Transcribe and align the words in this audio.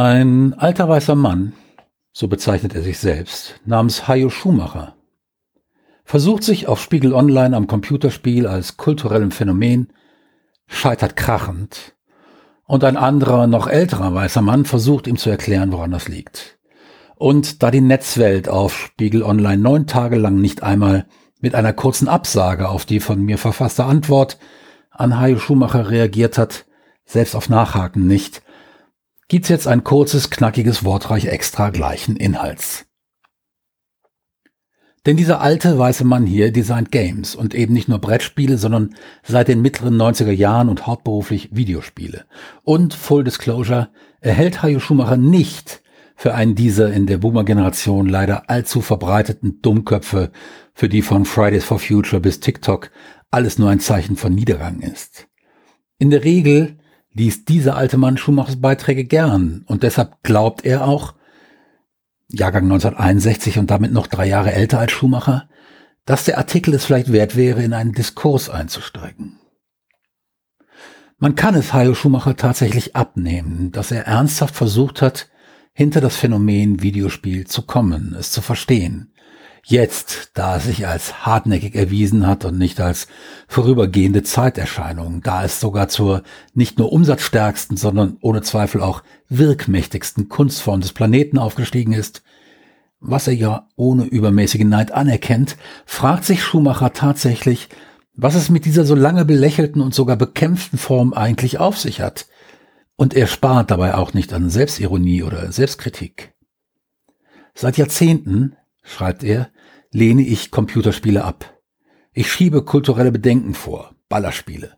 Ein 0.00 0.54
alter 0.54 0.88
weißer 0.88 1.16
Mann, 1.16 1.54
so 2.12 2.28
bezeichnet 2.28 2.72
er 2.72 2.82
sich 2.82 3.00
selbst, 3.00 3.58
namens 3.64 4.06
Hajo 4.06 4.30
Schumacher, 4.30 4.94
versucht 6.04 6.44
sich 6.44 6.68
auf 6.68 6.80
Spiegel 6.80 7.12
Online 7.12 7.56
am 7.56 7.66
Computerspiel 7.66 8.46
als 8.46 8.76
kulturellem 8.76 9.32
Phänomen, 9.32 9.88
scheitert 10.68 11.16
krachend, 11.16 11.96
und 12.64 12.84
ein 12.84 12.96
anderer, 12.96 13.48
noch 13.48 13.66
älterer 13.66 14.14
weißer 14.14 14.40
Mann 14.40 14.66
versucht 14.66 15.08
ihm 15.08 15.16
zu 15.16 15.30
erklären, 15.30 15.72
woran 15.72 15.90
das 15.90 16.06
liegt. 16.06 16.60
Und 17.16 17.64
da 17.64 17.72
die 17.72 17.80
Netzwelt 17.80 18.48
auf 18.48 18.76
Spiegel 18.76 19.24
Online 19.24 19.60
neun 19.60 19.88
Tage 19.88 20.14
lang 20.14 20.36
nicht 20.36 20.62
einmal 20.62 21.06
mit 21.40 21.56
einer 21.56 21.72
kurzen 21.72 22.06
Absage 22.06 22.68
auf 22.68 22.84
die 22.84 23.00
von 23.00 23.20
mir 23.24 23.36
verfasste 23.36 23.84
Antwort 23.84 24.38
an 24.92 25.18
Hajo 25.18 25.40
Schumacher 25.40 25.90
reagiert 25.90 26.38
hat, 26.38 26.66
selbst 27.04 27.34
auf 27.34 27.48
Nachhaken 27.48 28.06
nicht, 28.06 28.42
gibt's 29.28 29.48
jetzt 29.48 29.68
ein 29.68 29.84
kurzes, 29.84 30.30
knackiges 30.30 30.84
Wortreich 30.84 31.26
extra 31.26 31.70
gleichen 31.70 32.16
Inhalts. 32.16 32.86
Denn 35.06 35.16
dieser 35.16 35.40
alte 35.40 35.78
weiße 35.78 36.04
Mann 36.04 36.26
hier 36.26 36.52
designt 36.52 36.90
Games 36.90 37.34
und 37.34 37.54
eben 37.54 37.72
nicht 37.72 37.88
nur 37.88 37.98
Brettspiele, 37.98 38.58
sondern 38.58 38.94
seit 39.22 39.48
den 39.48 39.62
mittleren 39.62 39.96
90er 39.96 40.32
Jahren 40.32 40.68
und 40.68 40.86
hauptberuflich 40.86 41.50
Videospiele. 41.52 42.26
Und 42.62 42.94
Full 42.94 43.24
Disclosure, 43.24 43.90
er 44.20 44.34
hält 44.34 44.62
Hajo 44.62 44.80
Schumacher 44.80 45.16
nicht 45.16 45.82
für 46.16 46.34
einen 46.34 46.56
dieser 46.56 46.92
in 46.92 47.06
der 47.06 47.18
Boomer-Generation 47.18 48.08
leider 48.08 48.50
allzu 48.50 48.80
verbreiteten 48.80 49.62
Dummköpfe, 49.62 50.32
für 50.74 50.88
die 50.88 51.02
von 51.02 51.24
Fridays 51.24 51.64
for 51.64 51.78
Future 51.78 52.20
bis 52.20 52.40
TikTok 52.40 52.90
alles 53.30 53.58
nur 53.58 53.70
ein 53.70 53.80
Zeichen 53.80 54.16
von 54.16 54.34
Niedergang 54.34 54.80
ist. 54.80 55.28
In 55.98 56.10
der 56.10 56.24
Regel 56.24 56.78
liest 57.12 57.48
dieser 57.48 57.76
alte 57.76 57.96
Mann 57.96 58.16
Schumachers 58.16 58.60
Beiträge 58.60 59.04
gern 59.04 59.64
und 59.66 59.82
deshalb 59.82 60.22
glaubt 60.22 60.64
er 60.64 60.86
auch, 60.86 61.14
Jahrgang 62.30 62.64
1961 62.64 63.58
und 63.58 63.70
damit 63.70 63.92
noch 63.92 64.06
drei 64.06 64.26
Jahre 64.26 64.52
älter 64.52 64.78
als 64.78 64.92
Schumacher, 64.92 65.48
dass 66.04 66.24
der 66.24 66.38
Artikel 66.38 66.74
es 66.74 66.84
vielleicht 66.84 67.12
wert 67.12 67.36
wäre, 67.36 67.62
in 67.62 67.72
einen 67.72 67.92
Diskurs 67.92 68.50
einzusteigen. 68.50 69.38
Man 71.18 71.34
kann 71.34 71.54
es 71.54 71.72
Hajo 71.72 71.94
Schumacher 71.94 72.36
tatsächlich 72.36 72.94
abnehmen, 72.94 73.72
dass 73.72 73.90
er 73.90 74.06
ernsthaft 74.06 74.54
versucht 74.54 75.02
hat, 75.02 75.28
hinter 75.72 76.00
das 76.00 76.16
Phänomen 76.16 76.82
Videospiel 76.82 77.46
zu 77.46 77.62
kommen, 77.62 78.14
es 78.18 78.30
zu 78.30 78.40
verstehen, 78.40 79.12
Jetzt, 79.64 80.30
da 80.34 80.56
es 80.56 80.64
sich 80.64 80.86
als 80.86 81.26
hartnäckig 81.26 81.74
erwiesen 81.74 82.26
hat 82.26 82.44
und 82.44 82.58
nicht 82.58 82.80
als 82.80 83.06
vorübergehende 83.46 84.22
Zeiterscheinung, 84.22 85.22
da 85.22 85.44
es 85.44 85.60
sogar 85.60 85.88
zur 85.88 86.22
nicht 86.54 86.78
nur 86.78 86.92
umsatzstärksten, 86.92 87.76
sondern 87.76 88.16
ohne 88.20 88.42
Zweifel 88.42 88.80
auch 88.80 89.02
wirkmächtigsten 89.28 90.28
Kunstform 90.28 90.80
des 90.80 90.92
Planeten 90.92 91.38
aufgestiegen 91.38 91.92
ist, 91.92 92.22
was 93.00 93.28
er 93.28 93.34
ja 93.34 93.68
ohne 93.76 94.04
übermäßige 94.04 94.64
Neid 94.64 94.92
anerkennt, 94.92 95.56
fragt 95.86 96.24
sich 96.24 96.42
Schumacher 96.42 96.92
tatsächlich, 96.92 97.68
was 98.14 98.34
es 98.34 98.50
mit 98.50 98.64
dieser 98.64 98.84
so 98.84 98.94
lange 98.94 99.24
belächelten 99.24 99.80
und 99.80 99.94
sogar 99.94 100.16
bekämpften 100.16 100.78
Form 100.78 101.14
eigentlich 101.14 101.58
auf 101.58 101.78
sich 101.78 102.00
hat. 102.00 102.26
Und 102.96 103.14
er 103.14 103.28
spart 103.28 103.70
dabei 103.70 103.94
auch 103.94 104.12
nicht 104.12 104.32
an 104.32 104.50
Selbstironie 104.50 105.22
oder 105.22 105.52
Selbstkritik. 105.52 106.32
Seit 107.54 107.76
Jahrzehnten, 107.76 108.56
schreibt 108.88 109.22
er, 109.22 109.50
lehne 109.92 110.22
ich 110.22 110.50
Computerspiele 110.50 111.24
ab. 111.24 111.58
Ich 112.12 112.32
schiebe 112.32 112.64
kulturelle 112.64 113.12
Bedenken 113.12 113.54
vor, 113.54 113.94
Ballerspiele, 114.08 114.76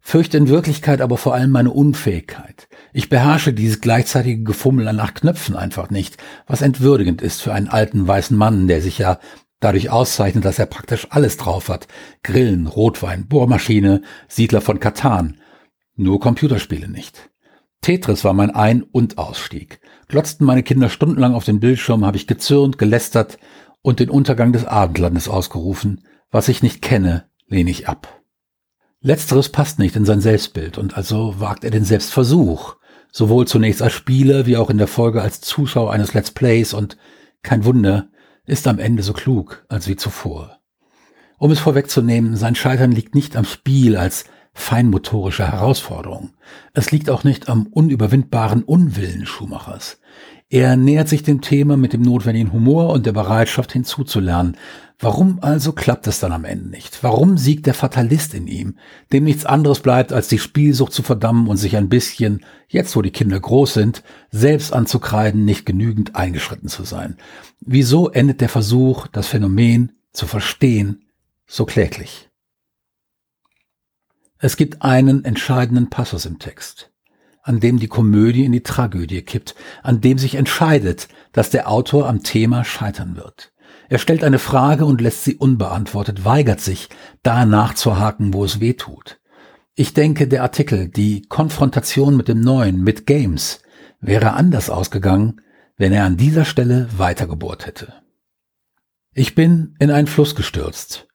fürchte 0.00 0.36
in 0.36 0.48
Wirklichkeit 0.48 1.00
aber 1.00 1.16
vor 1.16 1.34
allem 1.34 1.50
meine 1.50 1.70
Unfähigkeit. 1.70 2.68
Ich 2.92 3.08
beherrsche 3.08 3.52
dieses 3.52 3.80
gleichzeitige 3.80 4.42
Gefummel 4.42 4.92
nach 4.92 5.14
Knöpfen 5.14 5.56
einfach 5.56 5.90
nicht, 5.90 6.18
was 6.46 6.62
entwürdigend 6.62 7.22
ist 7.22 7.40
für 7.40 7.54
einen 7.54 7.68
alten 7.68 8.06
weißen 8.06 8.36
Mann, 8.36 8.68
der 8.68 8.82
sich 8.82 8.98
ja 8.98 9.18
dadurch 9.60 9.88
auszeichnet, 9.90 10.44
dass 10.44 10.58
er 10.58 10.66
praktisch 10.66 11.06
alles 11.10 11.38
drauf 11.38 11.68
hat. 11.68 11.88
Grillen, 12.22 12.66
Rotwein, 12.66 13.26
Bohrmaschine, 13.26 14.02
Siedler 14.28 14.60
von 14.60 14.78
Katan. 14.78 15.38
Nur 15.96 16.20
Computerspiele 16.20 16.88
nicht. 16.88 17.30
Tetris 17.84 18.24
war 18.24 18.32
mein 18.32 18.50
Ein- 18.50 18.82
und 18.82 19.18
Ausstieg. 19.18 19.78
Glotzten 20.08 20.46
meine 20.46 20.62
Kinder 20.62 20.88
stundenlang 20.88 21.34
auf 21.34 21.44
den 21.44 21.60
Bildschirm, 21.60 22.06
habe 22.06 22.16
ich 22.16 22.26
gezürnt, 22.26 22.78
gelästert, 22.78 23.38
und 23.82 24.00
den 24.00 24.08
Untergang 24.08 24.54
des 24.54 24.64
Abendlandes 24.64 25.28
ausgerufen. 25.28 26.06
Was 26.30 26.48
ich 26.48 26.62
nicht 26.62 26.80
kenne, 26.80 27.28
lehne 27.46 27.70
ich 27.70 27.86
ab. 27.86 28.22
Letzteres 29.02 29.50
passt 29.50 29.78
nicht 29.78 29.96
in 29.96 30.06
sein 30.06 30.22
Selbstbild 30.22 30.78
und 30.78 30.96
also 30.96 31.38
wagt 31.40 31.62
er 31.62 31.70
den 31.70 31.84
Selbstversuch, 31.84 32.76
sowohl 33.12 33.46
zunächst 33.46 33.82
als 33.82 33.92
Spieler 33.92 34.46
wie 34.46 34.56
auch 34.56 34.70
in 34.70 34.78
der 34.78 34.88
Folge 34.88 35.20
als 35.20 35.42
Zuschauer 35.42 35.92
eines 35.92 36.14
Let's 36.14 36.30
Plays 36.30 36.72
und 36.72 36.96
kein 37.42 37.66
Wunder, 37.66 38.08
ist 38.46 38.66
am 38.66 38.78
Ende 38.78 39.02
so 39.02 39.12
klug 39.12 39.66
als 39.68 39.88
wie 39.88 39.96
zuvor. 39.96 40.58
Um 41.36 41.50
es 41.50 41.58
vorwegzunehmen, 41.58 42.34
sein 42.36 42.54
Scheitern 42.54 42.92
liegt 42.92 43.14
nicht 43.14 43.36
am 43.36 43.44
Spiel 43.44 43.98
als 43.98 44.24
feinmotorische 44.54 45.50
Herausforderung. 45.50 46.30
Es 46.72 46.92
liegt 46.92 47.10
auch 47.10 47.24
nicht 47.24 47.48
am 47.48 47.66
unüberwindbaren 47.66 48.62
Unwillen 48.62 49.26
Schumachers. 49.26 49.98
Er 50.48 50.76
nähert 50.76 51.08
sich 51.08 51.24
dem 51.24 51.40
Thema 51.40 51.76
mit 51.76 51.92
dem 51.92 52.02
notwendigen 52.02 52.52
Humor 52.52 52.90
und 52.90 53.06
der 53.06 53.12
Bereitschaft 53.12 53.72
hinzuzulernen. 53.72 54.56
Warum 55.00 55.38
also 55.40 55.72
klappt 55.72 56.06
es 56.06 56.20
dann 56.20 56.30
am 56.30 56.44
Ende 56.44 56.68
nicht? 56.68 57.02
Warum 57.02 57.36
siegt 57.36 57.66
der 57.66 57.74
Fatalist 57.74 58.34
in 58.34 58.46
ihm, 58.46 58.78
dem 59.12 59.24
nichts 59.24 59.44
anderes 59.44 59.80
bleibt, 59.80 60.12
als 60.12 60.28
die 60.28 60.38
Spielsucht 60.38 60.92
zu 60.92 61.02
verdammen 61.02 61.48
und 61.48 61.56
sich 61.56 61.76
ein 61.76 61.88
bisschen, 61.88 62.44
jetzt 62.68 62.94
wo 62.94 63.02
die 63.02 63.10
Kinder 63.10 63.40
groß 63.40 63.74
sind, 63.74 64.04
selbst 64.30 64.72
anzukreiden, 64.72 65.44
nicht 65.44 65.66
genügend 65.66 66.14
eingeschritten 66.14 66.68
zu 66.68 66.84
sein? 66.84 67.16
Wieso 67.60 68.08
endet 68.10 68.40
der 68.40 68.48
Versuch, 68.48 69.08
das 69.08 69.26
Phänomen 69.26 69.92
zu 70.12 70.26
verstehen, 70.26 71.06
so 71.46 71.64
kläglich? 71.64 72.30
Es 74.38 74.56
gibt 74.56 74.82
einen 74.82 75.24
entscheidenden 75.24 75.90
Passus 75.90 76.26
im 76.26 76.38
Text 76.38 76.90
an 77.44 77.60
dem 77.60 77.78
die 77.78 77.88
Komödie 77.88 78.44
in 78.44 78.52
die 78.52 78.62
Tragödie 78.62 79.22
kippt, 79.22 79.54
an 79.82 80.00
dem 80.00 80.18
sich 80.18 80.34
entscheidet, 80.34 81.08
dass 81.32 81.50
der 81.50 81.70
Autor 81.70 82.08
am 82.08 82.22
Thema 82.22 82.64
scheitern 82.64 83.16
wird. 83.16 83.52
Er 83.90 83.98
stellt 83.98 84.24
eine 84.24 84.38
Frage 84.38 84.86
und 84.86 85.02
lässt 85.02 85.24
sie 85.24 85.36
unbeantwortet, 85.36 86.24
weigert 86.24 86.60
sich, 86.60 86.88
da 87.22 87.44
nachzuhaken, 87.44 88.32
wo 88.32 88.44
es 88.44 88.60
weh 88.60 88.72
tut. 88.72 89.20
Ich 89.74 89.92
denke, 89.92 90.26
der 90.26 90.42
Artikel, 90.42 90.88
die 90.88 91.22
Konfrontation 91.22 92.16
mit 92.16 92.28
dem 92.28 92.40
Neuen, 92.40 92.82
mit 92.82 93.06
Games, 93.06 93.60
wäre 94.00 94.32
anders 94.32 94.70
ausgegangen, 94.70 95.42
wenn 95.76 95.92
er 95.92 96.04
an 96.04 96.16
dieser 96.16 96.46
Stelle 96.46 96.88
weitergebohrt 96.96 97.66
hätte. 97.66 97.92
Ich 99.12 99.34
bin 99.34 99.76
in 99.80 99.90
einen 99.90 100.06
Fluss 100.06 100.34
gestürzt, 100.34 101.08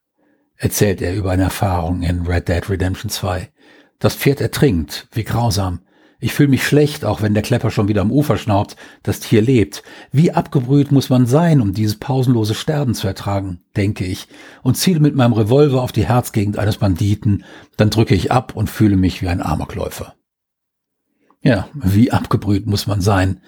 erzählt 0.60 1.02
er 1.02 1.16
über 1.16 1.32
eine 1.32 1.44
Erfahrung 1.44 2.04
in 2.04 2.28
Red 2.28 2.48
Dead 2.48 2.70
Redemption 2.70 3.10
2. 3.10 3.50
Das 3.98 4.14
Pferd 4.14 4.42
ertrinkt, 4.42 5.08
wie 5.12 5.24
grausam. 5.24 5.80
Ich 6.22 6.34
fühle 6.34 6.50
mich 6.50 6.68
schlecht, 6.68 7.06
auch 7.06 7.22
wenn 7.22 7.34
der 7.34 7.44
Klepper 7.44 7.72
schon 7.72 7.88
wieder 7.88 8.02
am 8.02 8.12
Ufer 8.12 8.38
schnaubt. 8.38 8.76
Das 9.04 9.22
Tier 9.22 9.42
lebt. 9.42 9.84
Wie 10.12 10.34
abgebrüht 10.34 10.92
muss 10.92 11.10
man 11.10 11.26
sein, 11.26 11.62
um 11.62 11.74
dieses 11.74 11.96
pausenlose 11.98 12.56
Sterben 12.56 12.94
zu 12.94 13.08
ertragen, 13.08 13.62
denke 13.78 14.06
ich, 14.06 14.28
und 14.62 14.76
ziele 14.76 15.00
mit 15.00 15.16
meinem 15.16 15.32
Revolver 15.32 15.82
auf 15.82 15.94
die 15.94 16.06
Herzgegend 16.06 16.60
eines 16.60 16.78
Banditen. 16.78 17.46
Dann 17.78 17.90
drücke 17.90 18.16
ich 18.16 18.34
ab 18.34 18.54
und 18.54 18.70
fühle 18.70 18.98
mich 18.98 19.22
wie 19.22 19.30
ein 19.30 19.42
Amokläufer. 19.42 20.14
Ja, 21.42 21.70
wie 21.74 22.12
abgebrüht 22.12 22.68
muss 22.68 22.86
man 22.86 23.00
sein, 23.00 23.40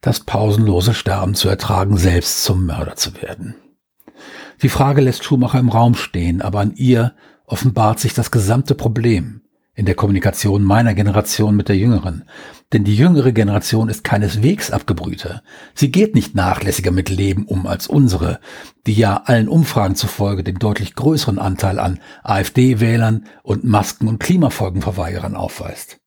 das 0.00 0.20
pausenlose 0.20 0.94
Sterben 0.94 1.34
zu 1.34 1.48
ertragen, 1.48 1.96
selbst 1.96 2.44
zum 2.44 2.66
Mörder 2.66 2.94
zu 2.94 3.20
werden. 3.20 3.56
Die 4.62 4.68
Frage 4.68 5.00
lässt 5.00 5.24
Schumacher 5.24 5.58
im 5.58 5.68
Raum 5.68 5.94
stehen, 5.94 6.42
aber 6.42 6.60
an 6.60 6.74
ihr 6.76 7.14
offenbart 7.46 8.00
sich 8.00 8.14
das 8.14 8.30
gesamte 8.30 8.74
Problem 8.74 9.42
in 9.74 9.86
der 9.86 9.96
Kommunikation 9.96 10.62
meiner 10.62 10.94
Generation 10.94 11.56
mit 11.56 11.68
der 11.68 11.76
jüngeren. 11.76 12.24
Denn 12.72 12.84
die 12.84 12.96
jüngere 12.96 13.32
Generation 13.32 13.88
ist 13.88 14.04
keineswegs 14.04 14.70
abgebrühter. 14.70 15.42
Sie 15.74 15.90
geht 15.90 16.14
nicht 16.14 16.34
nachlässiger 16.34 16.92
mit 16.92 17.10
Leben 17.10 17.44
um 17.44 17.66
als 17.66 17.86
unsere, 17.86 18.40
die 18.86 18.94
ja 18.94 19.22
allen 19.24 19.48
Umfragen 19.48 19.96
zufolge 19.96 20.44
den 20.44 20.56
deutlich 20.56 20.94
größeren 20.94 21.38
Anteil 21.38 21.78
an 21.78 21.98
AfD-Wählern 22.22 23.26
und 23.42 23.64
Masken- 23.64 24.08
und 24.08 24.20
Klimafolgenverweigerern 24.20 25.34
aufweist. 25.34 25.98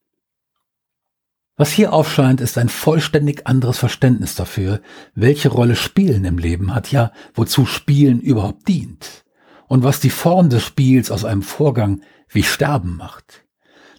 Was 1.58 1.72
hier 1.72 1.92
aufscheint, 1.92 2.40
ist 2.40 2.60
ein 2.60 2.70
vollständig 2.70 3.48
anderes 3.48 3.80
Verständnis 3.80 4.36
dafür, 4.36 4.80
welche 5.16 5.50
Rolle 5.50 5.76
Spielen 5.76 6.24
im 6.24 6.38
Leben 6.38 6.74
hat, 6.74 6.92
ja, 6.92 7.12
wozu 7.34 7.66
Spielen 7.66 8.22
überhaupt 8.22 8.68
dient 8.68 9.26
und 9.68 9.84
was 9.84 10.00
die 10.00 10.12
Form 10.12 10.50
des 10.50 10.64
Spiels 10.64 11.10
aus 11.10 11.26
einem 11.26 11.42
Vorgang 11.42 12.02
wie 12.30 12.44
Sterben 12.44 12.96
macht. 12.96 13.44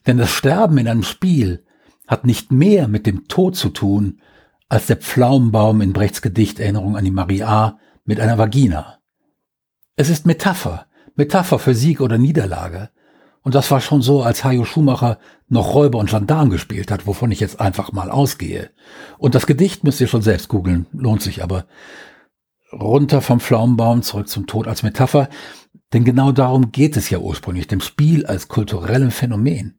Denn 0.07 0.19
das 0.19 0.31
Sterben 0.31 0.79
in 0.79 0.87
einem 0.87 1.03
Spiel 1.03 1.65
hat 2.07 2.25
nicht 2.25 2.53
mehr 2.53 2.87
mit 2.87 3.07
dem 3.07 3.27
Tod 3.27 3.57
zu 3.57 3.71
tun, 3.71 4.21
als 4.69 4.87
der 4.87 4.97
Pflaumenbaum 4.97 5.81
in 5.81 5.93
Brechts 5.93 6.23
Gedicht 6.23 6.61
Erinnerung 6.61 6.97
an 6.97 7.05
die 7.05 7.11
Maria 7.11 7.79
mit 8.05 8.21
einer 8.21 8.39
Vagina. 8.39 8.99
Es 9.97 10.11
ist 10.11 10.27
Metapher, 10.27 10.87
Metapher 11.17 11.59
für 11.59 11.75
Sieg 11.75 12.01
oder 12.01 12.19
Niederlage. 12.19 12.91
Und 13.43 13.55
das 13.55 13.71
war 13.71 13.81
schon 13.81 14.03
so, 14.03 14.23
als 14.23 14.45
Hajo 14.45 14.65
Schumacher 14.65 15.19
noch 15.49 15.75
Räuber 15.75 15.99
und 15.99 16.11
Gendarm 16.11 16.51
gespielt 16.51 16.91
hat, 16.91 17.07
wovon 17.07 17.31
ich 17.31 17.41
jetzt 17.41 17.61
einfach 17.61 17.93
mal 17.93 18.11
ausgehe. 18.11 18.71
Und 19.17 19.35
das 19.35 19.47
Gedicht 19.47 19.85
müsst 19.85 20.01
ihr 20.01 20.09
schon 20.09 20.23
selbst 20.23 20.49
googeln, 20.49 20.87
lohnt 20.93 21.23
sich 21.23 21.43
aber. 21.43 21.67
Runter 22.73 23.23
vom 23.23 23.41
Pflaumenbaum, 23.41 24.03
zurück 24.03 24.29
zum 24.29 24.47
Tod 24.47 24.69
als 24.69 24.83
Metapher. 24.83 25.29
Denn 25.93 26.05
genau 26.05 26.33
darum 26.33 26.71
geht 26.73 26.97
es 26.97 27.09
ja 27.09 27.19
ursprünglich, 27.19 27.67
dem 27.67 27.81
Spiel 27.81 28.27
als 28.27 28.49
kulturellem 28.49 29.11
Phänomen. 29.11 29.79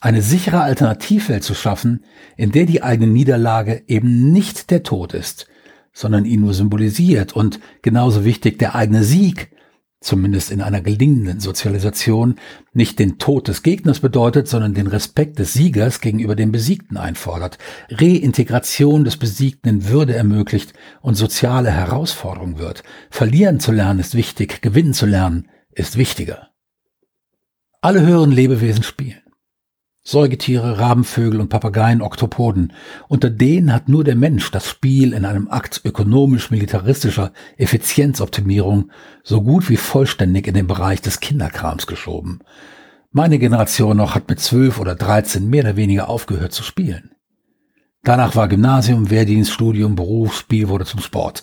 Eine 0.00 0.22
sichere 0.22 0.60
Alternativwelt 0.60 1.42
zu 1.42 1.54
schaffen, 1.54 2.04
in 2.36 2.52
der 2.52 2.66
die 2.66 2.82
eigene 2.82 3.10
Niederlage 3.12 3.82
eben 3.86 4.32
nicht 4.32 4.70
der 4.70 4.82
Tod 4.82 5.14
ist, 5.14 5.46
sondern 5.92 6.24
ihn 6.24 6.40
nur 6.40 6.54
symbolisiert 6.54 7.34
und 7.34 7.60
genauso 7.82 8.24
wichtig 8.24 8.58
der 8.58 8.74
eigene 8.74 9.04
Sieg, 9.04 9.50
zumindest 10.06 10.50
in 10.50 10.62
einer 10.62 10.80
gelingenden 10.80 11.40
Sozialisation, 11.40 12.36
nicht 12.72 12.98
den 12.98 13.18
Tod 13.18 13.48
des 13.48 13.62
Gegners 13.62 14.00
bedeutet, 14.00 14.48
sondern 14.48 14.72
den 14.72 14.86
Respekt 14.86 15.38
des 15.38 15.52
Siegers 15.52 16.00
gegenüber 16.00 16.36
dem 16.36 16.52
Besiegten 16.52 16.96
einfordert, 16.96 17.58
Reintegration 17.90 19.04
des 19.04 19.16
Besiegten 19.16 19.68
in 19.68 19.88
Würde 19.88 20.14
ermöglicht 20.14 20.72
und 21.02 21.16
soziale 21.16 21.70
Herausforderung 21.70 22.58
wird. 22.58 22.82
Verlieren 23.10 23.60
zu 23.60 23.72
lernen 23.72 24.00
ist 24.00 24.14
wichtig, 24.14 24.62
gewinnen 24.62 24.94
zu 24.94 25.06
lernen 25.06 25.48
ist 25.72 25.98
wichtiger. 25.98 26.50
Alle 27.80 28.00
höheren 28.00 28.32
Lebewesen 28.32 28.82
spielen. 28.82 29.25
Säugetiere, 30.08 30.78
Rabenvögel 30.78 31.40
und 31.40 31.48
Papageien, 31.48 32.00
Oktopoden. 32.00 32.72
Unter 33.08 33.28
denen 33.28 33.72
hat 33.72 33.88
nur 33.88 34.04
der 34.04 34.14
Mensch 34.14 34.52
das 34.52 34.70
Spiel 34.70 35.12
in 35.12 35.24
einem 35.24 35.48
Akt 35.48 35.80
ökonomisch-militaristischer 35.84 37.32
Effizienzoptimierung 37.56 38.92
so 39.24 39.42
gut 39.42 39.68
wie 39.68 39.76
vollständig 39.76 40.46
in 40.46 40.54
den 40.54 40.68
Bereich 40.68 41.00
des 41.00 41.18
Kinderkrams 41.18 41.88
geschoben. 41.88 42.38
Meine 43.10 43.40
Generation 43.40 43.96
noch 43.96 44.14
hat 44.14 44.28
mit 44.28 44.38
zwölf 44.38 44.78
oder 44.78 44.94
dreizehn 44.94 45.50
mehr 45.50 45.64
oder 45.64 45.74
weniger 45.74 46.08
aufgehört 46.08 46.52
zu 46.52 46.62
spielen. 46.62 47.10
Danach 48.04 48.36
war 48.36 48.46
Gymnasium, 48.46 49.10
Wehrdienst, 49.10 49.50
Studium, 49.50 49.96
Beruf, 49.96 50.36
Spiel 50.36 50.68
wurde 50.68 50.84
zum 50.84 51.00
Sport. 51.00 51.42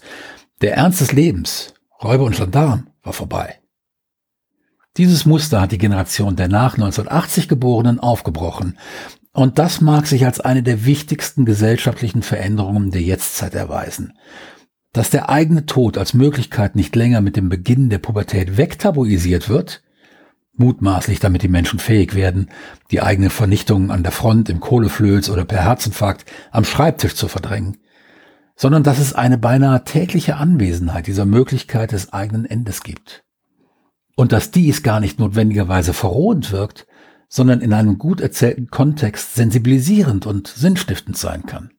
Der 0.62 0.78
Ernst 0.78 1.02
des 1.02 1.12
Lebens, 1.12 1.74
Räuber 2.02 2.24
und 2.24 2.38
Gendarm, 2.38 2.88
war 3.04 3.12
vorbei. 3.12 3.60
Dieses 4.98 5.26
Muster 5.26 5.60
hat 5.60 5.72
die 5.72 5.80
Generation 5.80 6.36
der 6.36 6.48
nach 6.48 6.76
1980 6.76 7.48
Geborenen 7.48 8.00
aufgebrochen. 8.00 8.78
Und 9.32 9.58
das 9.58 9.82
mag 9.82 10.06
sich 10.06 10.26
als 10.26 10.40
eine 10.40 10.62
der 10.62 10.86
wichtigsten 10.86 11.46
gesellschaftlichen 11.46 12.22
Veränderungen 12.22 12.92
der 12.92 13.02
Jetztzeit 13.02 13.56
erweisen. 13.56 14.14
Dass 14.92 15.10
der 15.10 15.30
eigene 15.30 15.66
Tod 15.66 15.98
als 15.98 16.14
Möglichkeit 16.14 16.76
nicht 16.76 16.96
länger 16.96 17.22
mit 17.22 17.36
dem 17.36 17.50
Beginn 17.50 17.90
der 17.90 17.98
Pubertät 17.98 18.58
wegtabuisiert 18.58 19.50
wird, 19.50 19.82
mutmaßlich 20.56 21.20
damit 21.20 21.42
die 21.42 21.48
Menschen 21.48 21.80
fähig 21.80 22.14
werden, 22.14 22.52
die 22.92 23.02
eigene 23.02 23.32
Vernichtung 23.32 23.90
an 23.90 24.04
der 24.04 24.12
Front 24.12 24.50
im 24.50 24.60
Kohleflöz 24.60 25.30
oder 25.30 25.46
per 25.46 25.64
Herzinfarkt 25.64 26.26
am 26.52 26.64
Schreibtisch 26.64 27.16
zu 27.16 27.28
verdrängen, 27.28 27.78
sondern 28.56 28.84
dass 28.84 29.00
es 29.00 29.14
eine 29.14 29.40
beinahe 29.40 29.84
tägliche 29.84 30.36
Anwesenheit 30.36 31.08
dieser 31.08 31.26
Möglichkeit 31.26 31.92
des 31.92 32.14
eigenen 32.14 32.46
Endes 32.46 32.84
gibt. 32.84 33.24
Und 34.16 34.32
dass 34.32 34.52
dies 34.52 34.84
gar 34.84 35.00
nicht 35.00 35.20
notwendigerweise 35.20 35.94
verrohend 35.94 36.52
wirkt, 36.52 36.86
sondern 37.28 37.62
in 37.62 37.74
einem 37.74 37.98
gut 37.98 38.22
erzählten 38.22 38.68
Kontext 38.68 39.36
sensibilisierend 39.36 40.28
und 40.28 40.48
sinnstiftend 40.48 41.18
sein 41.18 41.46
kann. 41.46 41.72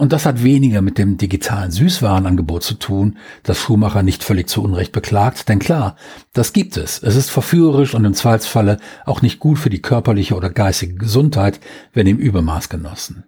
Und 0.00 0.14
das 0.14 0.24
hat 0.24 0.42
weniger 0.42 0.80
mit 0.80 0.96
dem 0.96 1.18
digitalen 1.18 1.70
Süßwarenangebot 1.70 2.62
zu 2.62 2.72
tun, 2.72 3.18
das 3.42 3.58
Schumacher 3.58 4.02
nicht 4.02 4.24
völlig 4.24 4.48
zu 4.48 4.62
Unrecht 4.62 4.92
beklagt, 4.92 5.50
denn 5.50 5.58
klar, 5.58 5.94
das 6.32 6.54
gibt 6.54 6.78
es. 6.78 7.02
Es 7.02 7.16
ist 7.16 7.28
verführerisch 7.28 7.94
und 7.94 8.06
im 8.06 8.14
Zweifelsfalle 8.14 8.78
auch 9.04 9.20
nicht 9.20 9.40
gut 9.40 9.58
für 9.58 9.68
die 9.68 9.82
körperliche 9.82 10.34
oder 10.34 10.48
geistige 10.48 10.94
Gesundheit, 10.94 11.60
wenn 11.92 12.06
im 12.06 12.16
Übermaß 12.16 12.70
genossen. 12.70 13.24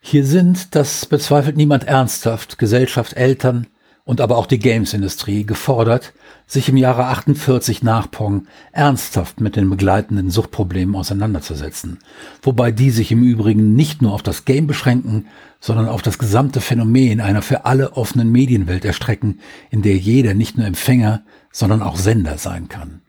Hier 0.00 0.26
sind, 0.26 0.74
das 0.74 1.06
bezweifelt 1.06 1.56
niemand 1.56 1.84
ernsthaft, 1.84 2.58
Gesellschaft, 2.58 3.12
Eltern, 3.12 3.68
und 4.04 4.20
aber 4.20 4.36
auch 4.36 4.46
die 4.46 4.58
Games-Industrie 4.58 5.44
gefordert, 5.44 6.12
sich 6.46 6.68
im 6.68 6.76
Jahre 6.76 7.04
48 7.06 7.82
nach 7.82 8.10
Pong 8.10 8.46
ernsthaft 8.72 9.40
mit 9.40 9.56
den 9.56 9.70
begleitenden 9.70 10.30
Suchtproblemen 10.30 10.96
auseinanderzusetzen, 10.96 11.98
wobei 12.42 12.72
die 12.72 12.90
sich 12.90 13.12
im 13.12 13.22
Übrigen 13.22 13.74
nicht 13.74 14.02
nur 14.02 14.12
auf 14.12 14.22
das 14.22 14.44
Game 14.44 14.66
beschränken, 14.66 15.26
sondern 15.60 15.88
auf 15.88 16.02
das 16.02 16.18
gesamte 16.18 16.60
Phänomen 16.60 17.20
einer 17.20 17.42
für 17.42 17.64
alle 17.66 17.92
offenen 17.92 18.32
Medienwelt 18.32 18.84
erstrecken, 18.84 19.40
in 19.70 19.82
der 19.82 19.96
jeder 19.96 20.34
nicht 20.34 20.56
nur 20.56 20.66
Empfänger, 20.66 21.22
sondern 21.52 21.82
auch 21.82 21.96
Sender 21.96 22.38
sein 22.38 22.68
kann. 22.68 23.02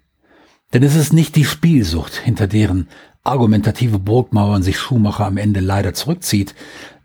Denn 0.74 0.84
es 0.84 0.96
ist 0.96 1.14
nicht 1.14 1.36
die 1.36 1.46
Spielsucht, 1.46 2.16
hinter 2.16 2.48
deren 2.48 2.88
argumentative 3.24 4.00
Burgmauern 4.00 4.64
sich 4.64 4.80
Schumacher 4.80 5.26
am 5.26 5.38
Ende 5.38 5.60
leider 5.60 5.94
zurückzieht, 5.94 6.56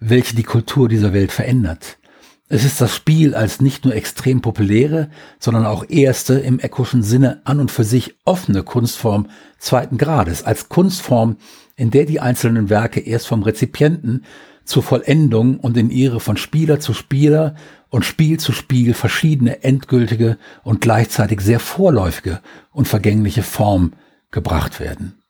welche 0.01 0.37
die 0.37 0.45
Kultur 0.45 0.89
dieser 0.89 1.13
Welt 1.13 1.33
verändert. 1.33 1.99
Es 2.49 2.65
ist 2.65 2.81
das 2.81 2.95
Spiel 2.95 3.35
als 3.35 3.61
nicht 3.61 3.85
nur 3.85 3.95
extrem 3.95 4.41
populäre, 4.41 5.11
sondern 5.41 5.67
auch 5.67 5.89
erste 5.89 6.35
im 6.35 6.61
Eckoschen 6.61 7.03
Sinne 7.03 7.41
an 7.45 7.59
und 7.59 7.73
für 7.73 7.83
sich 7.83 8.15
offene 8.25 8.63
Kunstform 8.63 9.29
zweiten 9.59 9.99
Grades, 9.99 10.45
als 10.45 10.69
Kunstform, 10.69 11.39
in 11.75 11.91
der 11.91 12.07
die 12.07 12.21
einzelnen 12.21 12.71
Werke 12.71 13.01
erst 13.01 13.27
vom 13.27 13.43
Rezipienten 13.43 14.25
zur 14.65 14.85
Vollendung 14.85 15.59
und 15.59 15.77
in 15.77 15.91
ihre 15.91 16.21
von 16.21 16.37
Spieler 16.37 16.79
zu 16.79 16.95
Spieler 16.95 17.57
und 17.89 18.05
Spiel 18.05 18.39
zu 18.39 18.53
Spiel 18.53 18.95
verschiedene 18.95 19.65
endgültige 19.65 20.39
und 20.63 20.81
gleichzeitig 20.81 21.41
sehr 21.41 21.61
vorläufige 21.61 22.41
und 22.71 22.87
vergängliche 22.87 23.43
Form 23.43 23.93
gebracht 24.31 24.79
werden. 24.79 25.23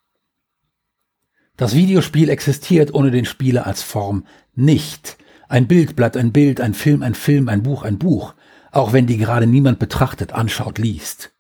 Das 1.57 1.75
Videospiel 1.75 2.29
existiert 2.29 2.93
ohne 2.93 3.11
den 3.11 3.25
Spieler 3.25 3.67
als 3.67 3.83
Form 3.83 4.27
nicht. 4.55 5.17
Ein 5.49 5.67
Bild 5.67 5.97
bleibt 5.97 6.17
ein 6.17 6.33
Bild, 6.33 6.61
ein 6.61 6.75
Film 6.75 7.03
ein 7.03 7.15
Film, 7.15 7.49
ein 7.49 7.63
Buch 7.63 7.83
ein 7.83 7.99
Buch, 7.99 8.35
auch 8.73 8.93
wenn 8.93 9.07
die 9.07 9.17
gerade 9.17 9.47
niemand 9.47 9.79
betrachtet, 9.79 10.33
anschaut, 10.33 10.79
liest. 10.79 11.33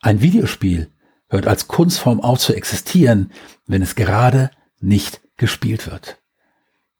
Ein 0.00 0.20
Videospiel 0.20 0.90
hört 1.28 1.46
als 1.46 1.68
Kunstform 1.68 2.20
auf 2.20 2.38
zu 2.38 2.54
existieren, 2.54 3.32
wenn 3.66 3.82
es 3.82 3.94
gerade 3.94 4.50
nicht 4.80 5.20
gespielt 5.36 5.90
wird. 5.90 6.18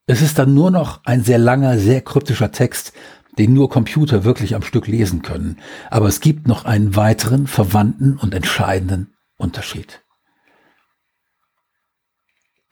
Es 0.07 0.21
ist 0.21 0.37
dann 0.37 0.53
nur 0.53 0.71
noch 0.71 1.03
ein 1.05 1.23
sehr 1.23 1.39
langer, 1.39 1.79
sehr 1.79 2.01
kryptischer 2.01 2.51
Text, 2.51 2.93
den 3.37 3.53
nur 3.53 3.69
Computer 3.69 4.23
wirklich 4.23 4.55
am 4.55 4.61
Stück 4.61 4.87
lesen 4.87 5.21
können. 5.21 5.59
Aber 5.89 6.07
es 6.07 6.19
gibt 6.19 6.47
noch 6.47 6.65
einen 6.65 6.95
weiteren, 6.95 7.47
verwandten 7.47 8.17
und 8.17 8.33
entscheidenden 8.33 9.13
Unterschied. 9.37 10.04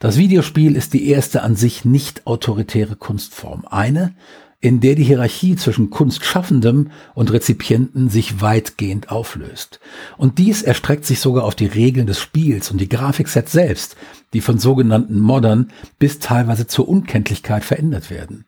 Das 0.03 0.17
Videospiel 0.17 0.75
ist 0.75 0.91
die 0.91 1.07
erste 1.07 1.43
an 1.43 1.55
sich 1.55 1.85
nicht 1.85 2.27
autoritäre 2.27 2.97
Kunstform. 2.97 3.63
Eine, 3.65 4.13
in 4.59 4.81
der 4.81 4.95
die 4.95 5.05
Hierarchie 5.05 5.55
zwischen 5.55 5.91
Kunstschaffendem 5.91 6.91
und 7.13 7.31
Rezipienten 7.31 8.09
sich 8.09 8.41
weitgehend 8.41 9.11
auflöst. 9.11 9.79
Und 10.17 10.39
dies 10.39 10.61
erstreckt 10.61 11.05
sich 11.05 11.21
sogar 11.21 11.45
auf 11.45 11.55
die 11.55 11.67
Regeln 11.67 12.05
des 12.05 12.19
Spiels 12.19 12.69
und 12.69 12.81
die 12.81 12.89
Grafiksets 12.89 13.53
selbst, 13.53 13.95
die 14.33 14.41
von 14.41 14.59
sogenannten 14.59 15.21
Modern 15.21 15.69
bis 15.99 16.19
teilweise 16.19 16.67
zur 16.67 16.89
Unkenntlichkeit 16.89 17.63
verändert 17.63 18.09
werden. 18.09 18.43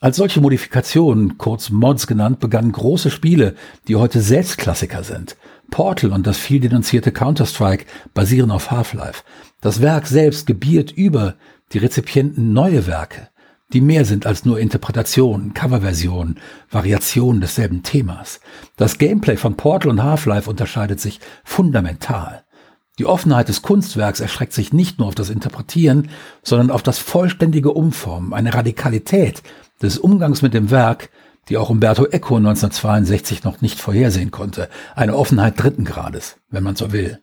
Als 0.00 0.16
solche 0.16 0.40
Modifikationen, 0.40 1.36
kurz 1.36 1.68
Mods 1.68 2.06
genannt, 2.06 2.40
begannen 2.40 2.72
große 2.72 3.10
Spiele, 3.10 3.56
die 3.88 3.96
heute 3.96 4.22
selbst 4.22 4.56
Klassiker 4.56 5.04
sind. 5.04 5.36
Portal 5.70 6.12
und 6.12 6.26
das 6.26 6.38
viel 6.38 6.60
denunzierte 6.60 7.12
Counter-Strike 7.12 7.84
basieren 8.14 8.50
auf 8.50 8.70
Half-Life. 8.70 9.22
Das 9.60 9.80
Werk 9.80 10.06
selbst 10.06 10.46
gebiert 10.46 10.92
über 10.92 11.34
die 11.72 11.78
Rezipienten 11.78 12.52
neue 12.52 12.86
Werke, 12.86 13.28
die 13.72 13.80
mehr 13.80 14.04
sind 14.04 14.26
als 14.26 14.44
nur 14.44 14.58
Interpretationen, 14.58 15.52
Coverversionen, 15.52 16.38
Variationen 16.70 17.40
desselben 17.40 17.82
Themas. 17.82 18.40
Das 18.76 18.98
Gameplay 18.98 19.36
von 19.36 19.56
Portal 19.56 19.90
und 19.90 20.02
Half-Life 20.02 20.48
unterscheidet 20.48 21.00
sich 21.00 21.20
fundamental. 21.44 22.44
Die 22.98 23.06
Offenheit 23.06 23.48
des 23.48 23.62
Kunstwerks 23.62 24.18
erschreckt 24.18 24.52
sich 24.52 24.72
nicht 24.72 24.98
nur 24.98 25.06
auf 25.06 25.14
das 25.14 25.30
Interpretieren, 25.30 26.10
sondern 26.42 26.70
auf 26.70 26.82
das 26.82 26.98
vollständige 26.98 27.70
Umformen, 27.70 28.32
eine 28.32 28.54
Radikalität 28.54 29.42
des 29.80 29.98
Umgangs 29.98 30.42
mit 30.42 30.52
dem 30.52 30.70
Werk, 30.70 31.10
die 31.48 31.56
auch 31.56 31.70
Umberto 31.70 32.04
Eco 32.04 32.36
1962 32.36 33.44
noch 33.44 33.60
nicht 33.60 33.80
vorhersehen 33.80 34.30
konnte. 34.30 34.68
Eine 34.94 35.16
Offenheit 35.16 35.60
dritten 35.60 35.84
Grades, 35.84 36.36
wenn 36.50 36.62
man 36.62 36.76
so 36.76 36.92
will. 36.92 37.20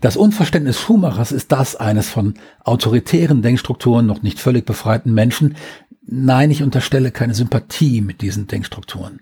Das 0.00 0.16
Unverständnis 0.16 0.80
Schumachers 0.80 1.32
ist 1.32 1.52
das 1.52 1.76
eines 1.76 2.08
von 2.08 2.34
autoritären 2.64 3.42
Denkstrukturen 3.42 4.06
noch 4.06 4.22
nicht 4.22 4.40
völlig 4.40 4.66
befreiten 4.66 5.14
Menschen. 5.14 5.56
Nein, 6.04 6.50
ich 6.50 6.62
unterstelle 6.62 7.10
keine 7.10 7.34
Sympathie 7.34 8.00
mit 8.00 8.20
diesen 8.20 8.48
Denkstrukturen. 8.48 9.20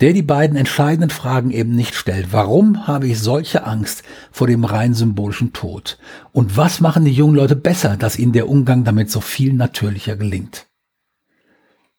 Der 0.00 0.12
die 0.12 0.22
beiden 0.22 0.56
entscheidenden 0.56 1.10
Fragen 1.10 1.50
eben 1.50 1.74
nicht 1.74 1.94
stellt. 1.94 2.28
Warum 2.30 2.86
habe 2.86 3.08
ich 3.08 3.18
solche 3.18 3.64
Angst 3.64 4.02
vor 4.30 4.46
dem 4.46 4.64
rein 4.64 4.92
symbolischen 4.92 5.54
Tod? 5.54 5.98
Und 6.32 6.56
was 6.56 6.80
machen 6.80 7.06
die 7.06 7.12
jungen 7.12 7.34
Leute 7.34 7.56
besser, 7.56 7.96
dass 7.96 8.18
ihnen 8.18 8.32
der 8.32 8.48
Umgang 8.48 8.84
damit 8.84 9.10
so 9.10 9.20
viel 9.20 9.54
natürlicher 9.54 10.16
gelingt? 10.16 10.66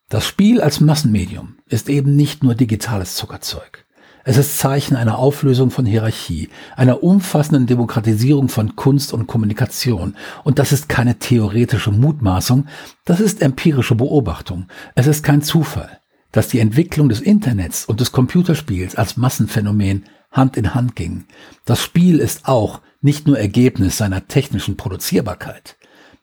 Das 0.09 0.25
Spiel 0.25 0.61
als 0.61 0.79
Massenmedium 0.79 1.57
ist 1.67 1.89
eben 1.89 2.15
nicht 2.15 2.41
nur 2.41 2.55
digitales 2.55 3.15
Zuckerzeug. 3.15 3.85
Es 4.23 4.37
ist 4.37 4.57
Zeichen 4.57 4.95
einer 4.95 5.17
Auflösung 5.17 5.69
von 5.69 5.85
Hierarchie, 5.85 6.47
einer 6.77 7.03
umfassenden 7.03 7.67
Demokratisierung 7.67 8.47
von 8.47 8.77
Kunst 8.77 9.11
und 9.11 9.27
Kommunikation. 9.27 10.15
Und 10.45 10.59
das 10.59 10.71
ist 10.71 10.87
keine 10.87 11.19
theoretische 11.19 11.91
Mutmaßung, 11.91 12.67
das 13.03 13.19
ist 13.19 13.41
empirische 13.41 13.95
Beobachtung. 13.95 14.67
Es 14.95 15.07
ist 15.07 15.23
kein 15.23 15.41
Zufall, 15.41 15.99
dass 16.31 16.47
die 16.47 16.59
Entwicklung 16.59 17.09
des 17.09 17.19
Internets 17.19 17.83
und 17.83 17.99
des 17.99 18.13
Computerspiels 18.13 18.95
als 18.95 19.17
Massenphänomen 19.17 20.05
Hand 20.31 20.55
in 20.55 20.73
Hand 20.73 20.95
ging. 20.95 21.25
Das 21.65 21.81
Spiel 21.81 22.19
ist 22.19 22.47
auch 22.47 22.79
nicht 23.01 23.27
nur 23.27 23.37
Ergebnis 23.37 23.97
seiner 23.97 24.25
technischen 24.29 24.77
Produzierbarkeit. 24.77 25.75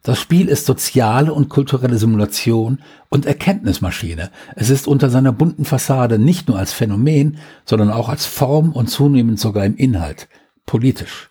Das 0.05 0.21
Spiel 0.21 0.49
ist 0.49 0.67
soziale 0.67 1.33
und 1.33 1.49
kulturelle 1.49 1.97
Simulation 1.97 2.81
und 3.09 3.25
Erkenntnismaschine. 3.25 4.31
Es 4.55 4.69
ist 4.69 4.87
unter 4.87 5.09
seiner 5.09 5.33
bunten 5.33 5.65
Fassade 5.65 6.19
nicht 6.19 6.47
nur 6.47 6.59
als 6.59 6.75
Phänomen, 6.75 7.39
sondern 7.65 7.91
auch 7.91 8.11
als 8.11 8.27
Form 8.27 8.73
und 8.73 8.91
zunehmend 8.91 9.41
sogar 9.41 9.65
im 9.65 9.77
Inhalt 9.77 10.29
politisch. 10.67 11.31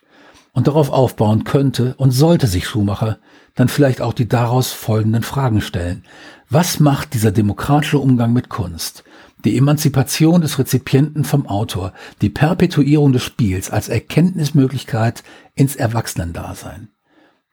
Und 0.54 0.66
darauf 0.66 0.90
aufbauen 0.90 1.44
könnte 1.44 1.94
und 1.98 2.10
sollte 2.10 2.48
sich 2.48 2.68
Schumacher 2.68 3.20
dann 3.54 3.68
vielleicht 3.68 4.02
auch 4.02 4.14
die 4.14 4.28
daraus 4.28 4.72
folgenden 4.72 5.22
Fragen 5.22 5.62
stellen. 5.62 6.04
Was 6.50 6.80
macht 6.80 7.14
dieser 7.14 7.32
demokratische 7.32 8.00
Umgang 8.00 8.34
mit 8.34 8.50
Kunst? 8.50 9.04
Die 9.46 9.56
Emanzipation 9.56 10.42
des 10.42 10.58
Rezipienten 10.58 11.26
vom 11.26 11.46
Autor, 11.46 11.94
die 12.24 12.30
Perpetuierung 12.30 13.14
des 13.14 13.22
Spiels 13.22 13.70
als 13.70 13.88
Erkenntnismöglichkeit 13.88 15.24
ins 15.54 15.76
Erwachsenendasein. 15.76 16.90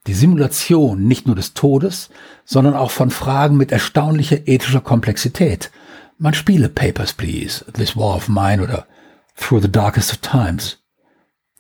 Die 0.07 0.15
Simulation 0.15 1.07
nicht 1.07 1.27
nur 1.27 1.37
des 1.37 1.55
Todes, 1.55 2.11
sondern 2.45 2.75
auch 2.75 2.91
von 2.91 3.11
Fragen 3.11 3.57
mit 3.57 3.71
erstaunlicher 3.71 4.49
ethischer 4.49 4.81
Komplexität. 4.81 5.71
Man 6.19 6.35
spiele 6.35 6.69
Papers, 6.69 7.13
Please, 7.13 7.65
This 7.73 7.97
War 7.97 8.17
of 8.17 8.29
Mine 8.29 8.63
oder 8.63 8.87
Through 9.37 9.63
the 9.63 9.73
Darkest 9.73 10.13
of 10.13 10.19
Times. 10.19 10.79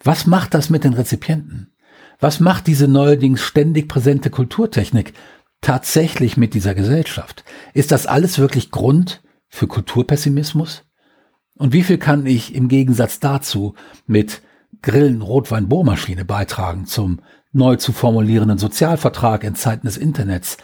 Was 0.03 0.27
macht 0.27 0.55
das 0.55 0.71
mit 0.71 0.85
den 0.85 0.95
Rezipienten? 0.95 1.73
Was 2.19 2.41
macht 2.41 2.67
diese 2.67 2.89
neuerdings 2.89 3.41
ständig 3.41 3.89
präsente 3.89 4.31
Kulturtechnik 4.31 5.15
tatsächlich 5.61 6.37
mit 6.37 6.55
dieser 6.55 6.75
Gesellschaft? 6.75 7.45
Ist 7.75 7.93
das 7.93 8.07
alles 8.07 8.39
wirklich 8.39 8.71
Grund 8.71 9.23
für 9.49 9.67
Kulturpessimismus? 9.67 10.85
Und 11.57 11.75
wie 11.75 11.83
viel 11.83 11.99
kann 11.99 12.25
ich 12.25 12.55
im 12.55 12.69
Gegensatz 12.69 13.21
dazu 13.21 13.75
mit 14.07 14.43
Grillen 14.83 15.21
Rotwein 15.21 15.69
Bohrmaschine 15.69 16.25
beitragen 16.25 16.87
zum 16.87 17.21
neu 17.52 17.76
zu 17.76 17.92
formulierenden 17.92 18.59
Sozialvertrag 18.59 19.45
in 19.45 19.54
Zeiten 19.54 19.87
des 19.87 19.97
Internets, 19.97 20.57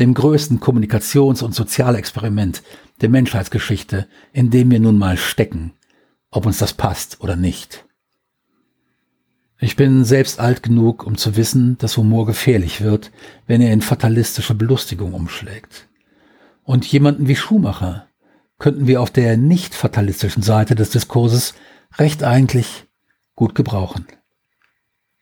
dem 0.00 0.14
größten 0.14 0.60
Kommunikations- 0.60 1.42
und 1.42 1.54
Sozialexperiment 1.54 2.62
der 3.00 3.08
Menschheitsgeschichte, 3.08 4.06
in 4.32 4.50
dem 4.50 4.70
wir 4.70 4.80
nun 4.80 4.98
mal 4.98 5.16
stecken, 5.16 5.72
ob 6.30 6.46
uns 6.46 6.58
das 6.58 6.72
passt 6.72 7.20
oder 7.20 7.36
nicht. 7.36 7.84
Ich 9.58 9.76
bin 9.76 10.04
selbst 10.04 10.40
alt 10.40 10.62
genug, 10.62 11.06
um 11.06 11.16
zu 11.16 11.36
wissen, 11.36 11.78
dass 11.78 11.96
Humor 11.96 12.26
gefährlich 12.26 12.80
wird, 12.80 13.12
wenn 13.46 13.60
er 13.60 13.72
in 13.72 13.82
fatalistische 13.82 14.54
Belustigung 14.54 15.14
umschlägt. 15.14 15.88
Und 16.64 16.84
jemanden 16.84 17.28
wie 17.28 17.36
Schumacher 17.36 18.08
könnten 18.58 18.86
wir 18.86 19.00
auf 19.00 19.10
der 19.10 19.36
nicht 19.36 19.74
fatalistischen 19.74 20.42
Seite 20.42 20.74
des 20.74 20.90
Diskurses 20.90 21.54
recht 21.96 22.24
eigentlich 22.24 22.86
gut 23.36 23.54
gebrauchen. 23.54 24.06